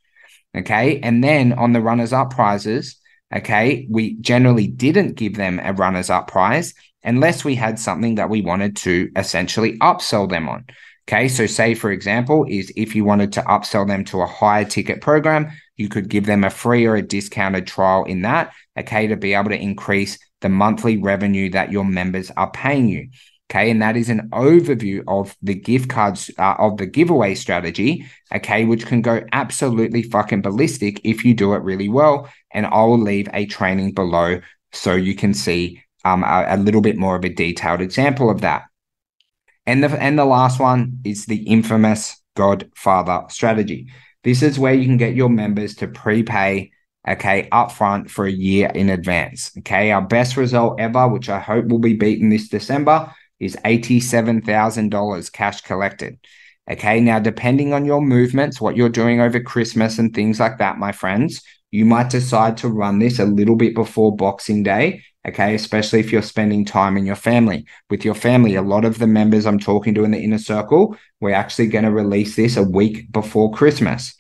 Okay. 0.56 1.00
And 1.02 1.24
then 1.24 1.54
on 1.54 1.74
the 1.74 1.82
runners 1.82 2.14
up 2.14 2.32
prizes, 2.32 2.96
okay, 3.36 3.88
we 3.90 4.16
generally 4.16 4.68
didn't 4.68 5.16
give 5.16 5.36
them 5.36 5.60
a 5.62 5.74
runners 5.74 6.10
up 6.10 6.28
prize 6.28 6.74
unless 7.04 7.44
we 7.44 7.56
had 7.56 7.78
something 7.78 8.16
that 8.16 8.30
we 8.30 8.42
wanted 8.42 8.76
to 8.78 9.12
essentially 9.16 9.78
upsell 9.80 10.30
them 10.30 10.48
on. 10.48 10.66
Okay. 11.08 11.28
So, 11.28 11.46
say, 11.46 11.76
for 11.76 11.92
example, 11.92 12.46
is 12.50 12.72
if 12.76 12.96
you 12.96 13.04
wanted 13.04 13.34
to 13.34 13.42
upsell 13.42 13.88
them 13.88 14.06
to 14.06 14.22
a 14.22 14.28
higher 14.28 14.66
ticket 14.66 15.02
program, 15.02 15.52
you 15.76 15.90
could 15.90 16.10
give 16.10 16.26
them 16.26 16.44
a 16.44 16.50
free 16.50 16.86
or 16.86 16.96
a 16.96 17.02
discounted 17.02 17.68
trial 17.68 18.06
in 18.06 18.22
that, 18.22 18.54
okay, 18.78 19.08
to 19.08 19.18
be 19.18 19.34
able 19.34 19.50
to 19.50 19.62
increase 19.62 20.18
the 20.42 20.50
monthly 20.50 20.98
revenue 20.98 21.50
that 21.52 21.72
your 21.72 21.86
members 21.86 22.32
are 22.32 22.50
paying 22.52 22.88
you. 22.88 23.10
Okay. 23.50 23.70
And 23.70 23.82
that 23.82 23.96
is 23.96 24.10
an 24.10 24.30
overview 24.32 25.04
of 25.08 25.36
the 25.42 25.54
gift 25.54 25.90
cards 25.90 26.32
uh, 26.38 26.56
of 26.58 26.78
the 26.78 26.86
giveaway 26.86 27.36
strategy. 27.36 28.06
Okay. 28.34 28.66
Which 28.66 28.86
can 28.86 29.02
go 29.02 29.24
absolutely 29.32 30.04
fucking 30.04 30.42
ballistic 30.42 31.02
if 31.04 31.24
you 31.24 31.34
do 31.34 31.54
it 31.54 31.64
really 31.64 31.90
well. 31.90 32.30
And 32.52 32.66
I 32.66 32.84
will 32.84 33.00
leave 33.00 33.30
a 33.34 33.46
training 33.46 33.94
below 33.94 34.42
so 34.72 34.94
you 34.94 35.16
can 35.16 35.34
see 35.34 35.82
um, 36.04 36.24
a, 36.24 36.46
a 36.50 36.58
little 36.58 36.82
bit 36.82 36.98
more 36.98 37.16
of 37.16 37.26
a 37.26 37.30
detailed 37.30 37.82
example 37.82 38.30
of 38.30 38.42
that. 38.42 38.64
And 39.66 39.84
the, 39.84 39.90
and 39.90 40.18
the 40.18 40.26
last 40.26 40.60
one 40.60 41.00
is 41.04 41.26
the 41.26 41.44
infamous 41.44 42.22
Godfather 42.36 43.24
strategy. 43.30 43.88
This 44.24 44.44
is 44.44 44.60
where 44.60 44.74
you 44.74 44.86
can 44.86 44.98
get 44.98 45.16
your 45.16 45.30
members 45.30 45.76
to 45.76 45.88
prepay 45.88 46.72
okay, 47.08 47.48
upfront 47.52 48.10
for 48.10 48.26
a 48.26 48.32
year 48.32 48.72
in 48.74 48.90
advance. 48.90 49.52
Okay, 49.60 49.92
our 49.92 50.02
best 50.02 50.38
result 50.38 50.80
ever, 50.80 51.08
which 51.08 51.30
I 51.30 51.40
hope 51.40 51.68
will 51.68 51.80
be 51.80 51.94
beaten 51.94 52.30
this 52.30 52.50
December, 52.50 53.14
is 53.40 53.56
$87,000 53.66 55.32
cash 55.32 55.62
collected. 55.62 56.18
Okay. 56.70 57.00
Now, 57.00 57.20
depending 57.20 57.74
on 57.74 57.86
your 57.86 58.02
movements, 58.02 58.60
what 58.60 58.76
you're 58.76 58.90
doing 58.90 59.22
over 59.22 59.40
Christmas 59.40 60.00
and 60.00 60.14
things 60.14 60.40
like 60.40 60.58
that, 60.58 60.80
my 60.80 60.92
friends, 60.92 61.44
you 61.72 61.86
might 61.86 62.10
decide 62.10 62.58
to 62.58 62.70
run 62.70 63.00
this 63.00 63.20
a 63.20 63.26
little 63.26 63.56
bit 63.56 63.76
before 63.76 64.16
Boxing 64.16 64.64
Day. 64.64 65.04
Okay. 65.28 65.54
Especially 65.56 66.00
if 66.00 66.12
you're 66.12 66.22
spending 66.22 66.66
time 66.66 66.98
in 66.98 67.06
your 67.06 67.16
family. 67.16 67.66
With 67.90 68.04
your 68.04 68.16
family, 68.16 68.56
a 68.56 68.62
lot 68.62 68.86
of 68.86 68.98
the 68.98 69.08
members 69.08 69.46
I'm 69.46 69.60
talking 69.60 69.94
to 69.96 70.04
in 70.04 70.12
the 70.12 70.24
inner 70.24 70.40
circle, 70.40 70.98
we're 71.22 71.34
actually 71.34 71.68
going 71.68 71.86
to 71.86 71.92
release 71.92 72.36
this 72.36 72.58
a 72.58 72.64
week 72.64 73.12
before 73.12 73.52
Christmas. 73.54 74.16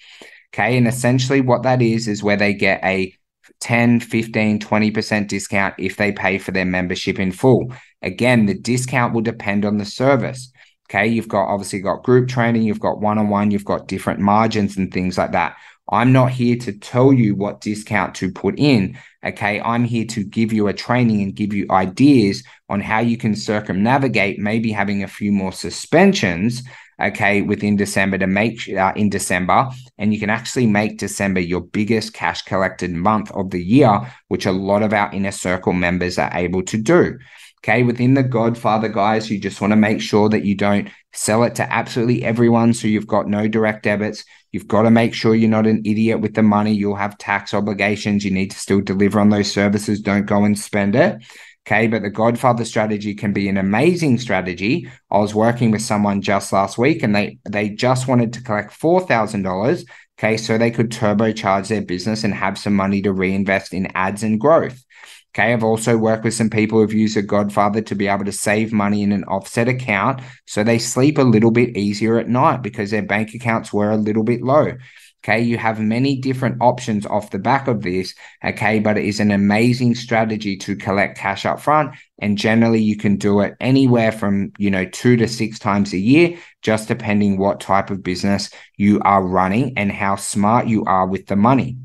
Okay. 0.53 0.77
And 0.77 0.87
essentially, 0.87 1.41
what 1.41 1.63
that 1.63 1.81
is, 1.81 2.07
is 2.07 2.23
where 2.23 2.37
they 2.37 2.53
get 2.53 2.83
a 2.83 3.15
10, 3.59 3.99
15, 3.99 4.59
20% 4.59 5.27
discount 5.27 5.75
if 5.77 5.97
they 5.97 6.11
pay 6.11 6.37
for 6.37 6.51
their 6.51 6.65
membership 6.65 7.19
in 7.19 7.31
full. 7.31 7.73
Again, 8.01 8.45
the 8.45 8.53
discount 8.53 9.13
will 9.13 9.21
depend 9.21 9.65
on 9.65 9.77
the 9.77 9.85
service. 9.85 10.51
Okay. 10.89 11.07
You've 11.07 11.27
got 11.27 11.47
obviously 11.47 11.79
got 11.79 12.03
group 12.03 12.29
training, 12.29 12.63
you've 12.63 12.79
got 12.79 12.99
one 12.99 13.17
on 13.17 13.29
one, 13.29 13.51
you've 13.51 13.65
got 13.65 13.87
different 13.87 14.19
margins 14.19 14.77
and 14.77 14.93
things 14.93 15.17
like 15.17 15.31
that. 15.31 15.57
I'm 15.89 16.11
not 16.11 16.31
here 16.31 16.57
to 16.57 16.73
tell 16.73 17.13
you 17.13 17.35
what 17.35 17.61
discount 17.61 18.15
to 18.15 18.31
put 18.31 18.57
in. 18.57 18.97
Okay. 19.25 19.59
I'm 19.61 19.83
here 19.83 20.05
to 20.05 20.23
give 20.23 20.53
you 20.53 20.67
a 20.67 20.73
training 20.73 21.21
and 21.21 21.35
give 21.35 21.53
you 21.53 21.65
ideas 21.71 22.43
on 22.69 22.81
how 22.81 22.99
you 22.99 23.17
can 23.17 23.35
circumnavigate 23.35 24.39
maybe 24.39 24.71
having 24.71 25.03
a 25.03 25.07
few 25.07 25.31
more 25.31 25.51
suspensions 25.51 26.63
okay, 27.01 27.41
within 27.41 27.75
December 27.75 28.17
to 28.17 28.27
make 28.27 28.69
uh, 28.69 28.93
in 28.95 29.09
December. 29.09 29.69
And 29.97 30.13
you 30.13 30.19
can 30.19 30.29
actually 30.29 30.67
make 30.67 30.97
December 30.97 31.39
your 31.39 31.61
biggest 31.61 32.13
cash 32.13 32.41
collected 32.43 32.91
month 32.91 33.31
of 33.31 33.49
the 33.51 33.63
year, 33.63 34.11
which 34.27 34.45
a 34.45 34.51
lot 34.51 34.83
of 34.83 34.93
our 34.93 35.11
inner 35.13 35.31
circle 35.31 35.73
members 35.73 36.17
are 36.17 36.31
able 36.33 36.63
to 36.63 36.77
do. 36.77 37.17
Okay, 37.63 37.81
within 37.81 38.13
the 38.13 38.21
Godfather 38.21 38.89
guys, 38.89 39.31
you 39.31 39.39
just 39.39 39.59
want 39.59 39.71
to 39.71 39.77
make 39.77 39.99
sure 39.99 40.29
that 40.29 40.45
you 40.45 40.53
don't 40.53 40.87
sell 41.13 41.43
it 41.43 41.55
to 41.55 41.73
absolutely 41.73 42.23
everyone. 42.23 42.75
So 42.75 42.87
you've 42.87 43.07
got 43.07 43.27
no 43.27 43.47
direct 43.47 43.83
debits. 43.83 44.23
You've 44.51 44.67
got 44.67 44.83
to 44.83 44.91
make 44.91 45.15
sure 45.15 45.33
you're 45.33 45.49
not 45.49 45.65
an 45.65 45.81
idiot 45.83 46.21
with 46.21 46.35
the 46.35 46.43
money. 46.43 46.73
You'll 46.73 46.95
have 46.95 47.17
tax 47.17 47.55
obligations. 47.55 48.23
You 48.23 48.29
need 48.29 48.51
to 48.51 48.59
still 48.59 48.81
deliver 48.81 49.19
on 49.19 49.29
those 49.29 49.51
services. 49.51 49.99
Don't 49.99 50.27
go 50.27 50.43
and 50.43 50.57
spend 50.57 50.95
it. 50.95 51.23
Okay. 51.65 51.87
But 51.87 52.03
the 52.03 52.09
Godfather 52.09 52.65
strategy 52.65 53.15
can 53.15 53.33
be 53.33 53.49
an 53.49 53.57
amazing 53.57 54.19
strategy. 54.19 54.89
I 55.09 55.17
was 55.17 55.33
working 55.33 55.71
with 55.71 55.81
someone 55.81 56.21
just 56.21 56.53
last 56.53 56.77
week 56.77 57.01
and 57.03 57.15
they, 57.15 57.39
they 57.49 57.69
just 57.69 58.07
wanted 58.07 58.33
to 58.33 58.43
collect 58.43 58.79
$4,000. 58.79 59.85
Okay. 60.19 60.37
So 60.37 60.57
they 60.57 60.71
could 60.71 60.91
turbocharge 60.91 61.67
their 61.67 61.81
business 61.81 62.23
and 62.23 62.33
have 62.33 62.57
some 62.57 62.75
money 62.75 63.01
to 63.01 63.11
reinvest 63.11 63.73
in 63.73 63.87
ads 63.95 64.23
and 64.23 64.39
growth. 64.39 64.85
Okay, 65.35 65.51
I've 65.51 65.65
also 65.65 65.97
worked 65.97 66.23
with 66.23 66.33
some 66.33 66.49
people 66.49 66.79
who've 66.79 66.93
used 66.93 67.17
a 67.17 67.21
Godfather 67.21 67.81
to 67.81 67.95
be 67.95 68.07
able 68.07 68.23
to 68.23 68.31
save 68.31 68.71
money 68.71 69.03
in 69.03 69.11
an 69.11 69.25
offset 69.25 69.67
account 69.67 70.21
so 70.45 70.63
they 70.63 70.79
sleep 70.79 71.17
a 71.17 71.23
little 71.23 71.51
bit 71.51 71.75
easier 71.75 72.17
at 72.17 72.29
night 72.29 72.61
because 72.61 72.89
their 72.89 73.03
bank 73.03 73.33
accounts 73.33 73.73
were 73.73 73.91
a 73.91 73.97
little 73.97 74.23
bit 74.23 74.41
low. 74.41 74.71
Okay, 75.27 75.41
you 75.41 75.57
have 75.57 75.79
many 75.79 76.17
different 76.17 76.61
options 76.61 77.03
off 77.07 77.31
the 77.31 77.39
back 77.39 77.67
of 77.67 77.81
this. 77.81 78.13
Okay, 78.43 78.79
but 78.79 78.95
it 78.95 79.05
is 79.05 79.19
an 79.19 79.31
amazing 79.31 79.95
strategy 79.95 80.55
to 80.57 80.75
collect 80.75 81.17
cash 81.17 81.47
up 81.47 81.59
front. 81.59 81.95
And 82.19 82.37
generally, 82.37 82.79
you 82.79 82.95
can 82.95 83.15
do 83.15 83.39
it 83.39 83.55
anywhere 83.59 84.11
from, 84.11 84.51
you 84.59 84.69
know, 84.69 84.85
two 84.85 85.17
to 85.17 85.27
six 85.27 85.57
times 85.57 85.93
a 85.93 85.97
year, 85.97 86.37
just 86.61 86.87
depending 86.87 87.39
what 87.39 87.59
type 87.59 87.89
of 87.89 88.03
business 88.03 88.51
you 88.77 89.01
are 89.01 89.25
running 89.25 89.75
and 89.77 89.91
how 89.91 90.15
smart 90.15 90.67
you 90.67 90.85
are 90.85 91.07
with 91.07 91.25
the 91.25 91.35
money. 91.35 91.77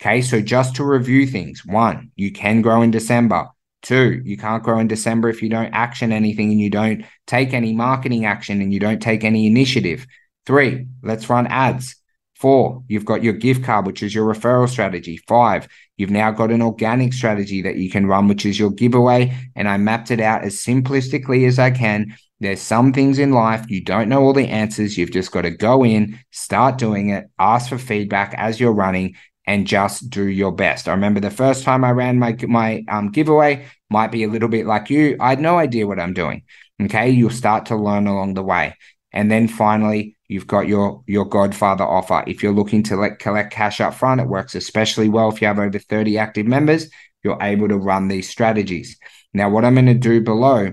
Okay, 0.00 0.22
so 0.22 0.40
just 0.40 0.76
to 0.76 0.84
review 0.84 1.26
things 1.26 1.66
one, 1.66 2.12
you 2.14 2.30
can 2.30 2.62
grow 2.62 2.82
in 2.82 2.92
December. 2.92 3.48
Two, 3.82 4.22
you 4.24 4.36
can't 4.36 4.62
grow 4.62 4.78
in 4.78 4.86
December 4.86 5.28
if 5.28 5.42
you 5.42 5.48
don't 5.48 5.74
action 5.74 6.12
anything 6.12 6.52
and 6.52 6.60
you 6.60 6.70
don't 6.70 7.04
take 7.26 7.54
any 7.54 7.72
marketing 7.72 8.24
action 8.24 8.62
and 8.62 8.72
you 8.72 8.78
don't 8.78 9.02
take 9.02 9.24
any 9.24 9.48
initiative. 9.48 10.06
Three, 10.46 10.86
let's 11.02 11.28
run 11.28 11.48
ads. 11.48 11.96
Four, 12.34 12.82
you've 12.88 13.04
got 13.04 13.22
your 13.22 13.32
gift 13.32 13.64
card, 13.64 13.86
which 13.86 14.02
is 14.02 14.14
your 14.14 14.26
referral 14.26 14.68
strategy. 14.68 15.18
Five, 15.28 15.68
you've 15.96 16.10
now 16.10 16.30
got 16.30 16.50
an 16.50 16.62
organic 16.62 17.12
strategy 17.12 17.62
that 17.62 17.76
you 17.76 17.88
can 17.90 18.06
run, 18.06 18.28
which 18.28 18.44
is 18.44 18.58
your 18.58 18.70
giveaway. 18.70 19.36
And 19.54 19.68
I 19.68 19.76
mapped 19.76 20.10
it 20.10 20.20
out 20.20 20.44
as 20.44 20.56
simplistically 20.56 21.46
as 21.46 21.58
I 21.58 21.70
can. 21.70 22.16
There's 22.40 22.60
some 22.60 22.92
things 22.92 23.18
in 23.18 23.32
life 23.32 23.64
you 23.70 23.82
don't 23.82 24.08
know 24.08 24.22
all 24.22 24.32
the 24.32 24.48
answers. 24.48 24.98
You've 24.98 25.12
just 25.12 25.30
got 25.30 25.42
to 25.42 25.50
go 25.50 25.84
in, 25.84 26.18
start 26.32 26.76
doing 26.76 27.10
it, 27.10 27.30
ask 27.38 27.68
for 27.68 27.78
feedback 27.78 28.34
as 28.36 28.58
you're 28.58 28.72
running, 28.72 29.14
and 29.46 29.66
just 29.66 30.10
do 30.10 30.26
your 30.26 30.52
best. 30.52 30.88
I 30.88 30.92
remember 30.92 31.20
the 31.20 31.30
first 31.30 31.64
time 31.64 31.84
I 31.84 31.92
ran 31.92 32.18
my 32.18 32.36
my 32.48 32.82
um, 32.88 33.10
giveaway 33.10 33.66
might 33.90 34.10
be 34.10 34.24
a 34.24 34.28
little 34.28 34.48
bit 34.48 34.66
like 34.66 34.90
you. 34.90 35.16
I 35.20 35.30
had 35.30 35.40
no 35.40 35.58
idea 35.58 35.86
what 35.86 36.00
I'm 36.00 36.14
doing. 36.14 36.42
Okay, 36.82 37.10
you'll 37.10 37.30
start 37.30 37.66
to 37.66 37.76
learn 37.76 38.06
along 38.06 38.34
the 38.34 38.42
way. 38.42 38.76
And 39.12 39.30
then 39.30 39.46
finally, 39.46 40.13
you've 40.28 40.46
got 40.46 40.68
your 40.68 41.02
your 41.06 41.24
Godfather 41.24 41.84
offer. 41.84 42.24
If 42.26 42.42
you're 42.42 42.52
looking 42.52 42.82
to 42.84 42.96
let, 42.96 43.18
collect 43.18 43.52
cash 43.52 43.80
up 43.80 43.94
front, 43.94 44.20
it 44.20 44.28
works 44.28 44.54
especially 44.54 45.08
well 45.08 45.28
if 45.30 45.40
you 45.40 45.46
have 45.46 45.58
over 45.58 45.78
30 45.78 46.18
active 46.18 46.46
members. 46.46 46.88
You're 47.22 47.42
able 47.42 47.68
to 47.68 47.76
run 47.78 48.08
these 48.08 48.28
strategies. 48.28 48.98
Now, 49.32 49.48
what 49.48 49.64
I'm 49.64 49.74
going 49.74 49.86
to 49.86 49.94
do 49.94 50.20
below 50.20 50.72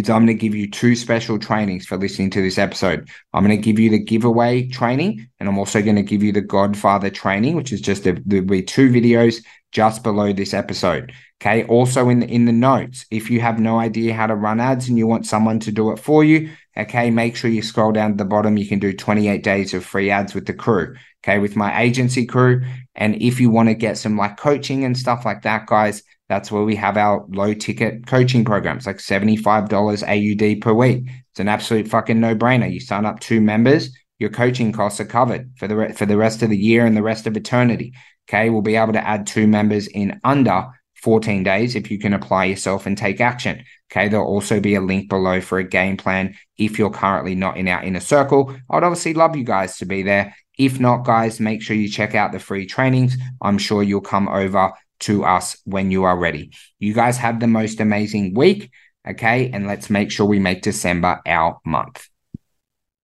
is 0.00 0.10
I'm 0.10 0.26
going 0.26 0.38
to 0.38 0.40
give 0.40 0.54
you 0.54 0.70
two 0.70 0.96
special 0.96 1.38
trainings 1.38 1.86
for 1.86 1.96
listening 1.96 2.30
to 2.30 2.42
this 2.42 2.58
episode. 2.58 3.08
I'm 3.32 3.44
going 3.44 3.56
to 3.56 3.62
give 3.62 3.78
you 3.78 3.90
the 3.90 3.98
giveaway 3.98 4.68
training, 4.68 5.28
and 5.38 5.48
I'm 5.48 5.58
also 5.58 5.82
going 5.82 5.96
to 5.96 6.02
give 6.02 6.22
you 6.22 6.32
the 6.32 6.40
Godfather 6.40 7.10
training, 7.10 7.56
which 7.56 7.72
is 7.72 7.80
just 7.80 8.06
a, 8.06 8.20
there'll 8.24 8.44
be 8.44 8.62
two 8.62 8.90
videos 8.90 9.44
just 9.72 10.02
below 10.02 10.32
this 10.32 10.54
episode. 10.54 11.12
Okay. 11.40 11.64
Also 11.64 12.08
in 12.08 12.20
the 12.20 12.28
in 12.28 12.44
the 12.44 12.52
notes, 12.52 13.06
if 13.10 13.30
you 13.30 13.40
have 13.40 13.58
no 13.58 13.78
idea 13.78 14.12
how 14.12 14.26
to 14.26 14.34
run 14.34 14.60
ads 14.60 14.88
and 14.88 14.98
you 14.98 15.06
want 15.06 15.26
someone 15.26 15.58
to 15.60 15.72
do 15.72 15.90
it 15.92 15.98
for 15.98 16.22
you, 16.22 16.50
okay, 16.76 17.10
make 17.10 17.36
sure 17.36 17.50
you 17.50 17.62
scroll 17.62 17.92
down 17.92 18.10
to 18.12 18.16
the 18.16 18.24
bottom. 18.24 18.56
You 18.56 18.66
can 18.66 18.78
do 18.78 18.92
28 18.92 19.42
days 19.42 19.72
of 19.72 19.84
free 19.84 20.10
ads 20.10 20.34
with 20.34 20.46
the 20.46 20.54
crew. 20.54 20.96
Okay, 21.24 21.38
with 21.38 21.56
my 21.56 21.80
agency 21.80 22.26
crew. 22.26 22.62
And 22.94 23.20
if 23.22 23.40
you 23.40 23.50
want 23.50 23.68
to 23.68 23.74
get 23.74 23.98
some 23.98 24.16
like 24.16 24.36
coaching 24.36 24.84
and 24.84 24.96
stuff 24.96 25.24
like 25.24 25.42
that, 25.42 25.66
guys, 25.66 26.02
that's 26.30 26.52
where 26.52 26.62
we 26.62 26.76
have 26.76 26.96
our 26.96 27.26
low 27.28 27.52
ticket 27.54 28.06
coaching 28.06 28.44
programs, 28.44 28.86
like 28.86 28.98
$75 28.98 29.72
AUD 30.04 30.60
per 30.60 30.72
week. 30.72 31.02
It's 31.32 31.40
an 31.40 31.48
absolute 31.48 31.88
fucking 31.88 32.20
no 32.20 32.36
brainer. 32.36 32.72
You 32.72 32.78
sign 32.78 33.04
up 33.04 33.18
two 33.18 33.40
members, 33.40 33.90
your 34.20 34.30
coaching 34.30 34.70
costs 34.70 35.00
are 35.00 35.06
covered 35.06 35.50
for 35.56 35.66
the 35.66 35.74
re- 35.74 35.92
for 35.92 36.06
the 36.06 36.16
rest 36.16 36.44
of 36.44 36.50
the 36.50 36.56
year 36.56 36.86
and 36.86 36.96
the 36.96 37.02
rest 37.02 37.26
of 37.26 37.36
eternity. 37.36 37.94
Okay, 38.28 38.48
we'll 38.48 38.62
be 38.62 38.76
able 38.76 38.92
to 38.92 39.04
add 39.04 39.26
two 39.26 39.48
members 39.48 39.88
in 39.88 40.20
under 40.22 40.68
14 41.02 41.42
days 41.42 41.74
if 41.74 41.90
you 41.90 41.98
can 41.98 42.14
apply 42.14 42.44
yourself 42.44 42.86
and 42.86 42.96
take 42.96 43.20
action. 43.20 43.64
Okay, 43.90 44.08
there'll 44.08 44.24
also 44.24 44.60
be 44.60 44.76
a 44.76 44.80
link 44.80 45.08
below 45.08 45.40
for 45.40 45.58
a 45.58 45.64
game 45.64 45.96
plan 45.96 46.36
if 46.58 46.78
you're 46.78 46.90
currently 46.90 47.34
not 47.34 47.56
in 47.56 47.66
our 47.66 47.82
inner 47.82 47.98
circle. 47.98 48.54
I'd 48.70 48.84
obviously 48.84 49.14
love 49.14 49.34
you 49.34 49.42
guys 49.42 49.78
to 49.78 49.84
be 49.84 50.04
there. 50.04 50.36
If 50.56 50.78
not, 50.78 51.04
guys, 51.04 51.40
make 51.40 51.60
sure 51.60 51.74
you 51.74 51.88
check 51.88 52.14
out 52.14 52.30
the 52.30 52.38
free 52.38 52.66
trainings. 52.66 53.16
I'm 53.42 53.58
sure 53.58 53.82
you'll 53.82 54.00
come 54.00 54.28
over 54.28 54.70
to 55.00 55.24
us 55.24 55.60
when 55.64 55.90
you 55.90 56.04
are 56.04 56.16
ready. 56.16 56.52
You 56.78 56.94
guys 56.94 57.18
have 57.18 57.40
the 57.40 57.46
most 57.46 57.80
amazing 57.80 58.34
week. 58.34 58.70
Okay, 59.08 59.50
and 59.50 59.66
let's 59.66 59.88
make 59.88 60.10
sure 60.10 60.26
we 60.26 60.38
make 60.38 60.62
December 60.62 61.20
our 61.26 61.58
month. 61.64 62.06